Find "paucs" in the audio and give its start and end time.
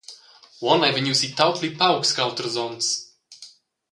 1.79-2.13